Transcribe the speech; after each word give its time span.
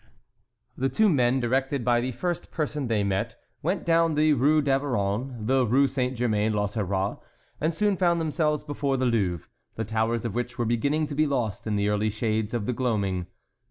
The 0.75 0.89
two 0.89 1.03
young 1.03 1.15
men, 1.15 1.39
directed 1.39 1.85
by 1.85 2.01
the 2.01 2.11
first 2.11 2.49
person 2.49 2.87
they 2.87 3.03
met, 3.03 3.35
went 3.61 3.85
down 3.85 4.15
the 4.15 4.33
Rue 4.33 4.59
d'Averon, 4.59 5.45
the 5.45 5.63
Rue 5.67 5.87
Saint 5.87 6.15
Germain 6.17 6.55
l'Auxerrois, 6.55 7.17
and 7.59 7.71
soon 7.71 7.97
found 7.97 8.19
themselves 8.19 8.63
before 8.63 8.97
the 8.97 9.05
Louvre, 9.05 9.47
the 9.75 9.85
towers 9.85 10.25
of 10.25 10.33
which 10.33 10.57
were 10.57 10.65
beginning 10.65 11.05
to 11.05 11.13
be 11.13 11.27
lost 11.27 11.67
in 11.67 11.75
the 11.75 11.87
early 11.89 12.09
shades 12.09 12.51
of 12.55 12.65
the 12.65 12.73
gloaming. 12.73 13.27